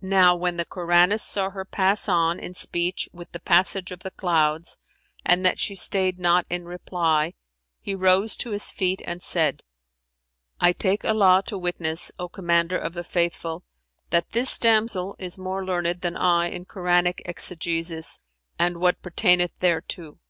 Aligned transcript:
Now 0.00 0.36
when 0.36 0.58
the 0.58 0.64
Koranist[FN#383] 0.64 1.18
saw 1.18 1.50
her 1.50 1.64
pass 1.64 2.08
on 2.08 2.38
in 2.38 2.54
speech 2.54 3.08
with 3.12 3.32
the 3.32 3.40
passage 3.40 3.90
of 3.90 4.04
the 4.04 4.12
clouds 4.12 4.78
and 5.24 5.44
that 5.44 5.58
she 5.58 5.74
stayed 5.74 6.20
not 6.20 6.46
in 6.48 6.66
reply, 6.66 7.34
he 7.80 7.92
rose 7.92 8.36
to 8.36 8.52
his 8.52 8.70
feet 8.70 9.02
and 9.04 9.20
said, 9.20 9.64
"I 10.60 10.72
take 10.72 11.04
Allah 11.04 11.42
to 11.48 11.58
witness, 11.58 12.12
O 12.16 12.28
Commander 12.28 12.78
of 12.78 12.94
the 12.94 13.02
Faithful, 13.02 13.64
that 14.10 14.30
this 14.30 14.56
damsel 14.56 15.16
is 15.18 15.36
more 15.36 15.64
learned 15.64 16.00
than 16.00 16.16
I 16.16 16.46
in 16.46 16.64
Koranic 16.66 17.22
exegesis 17.24 18.20
and 18.60 18.76
what 18.78 19.02
pertaineth 19.02 19.58
thereto." 19.58 20.20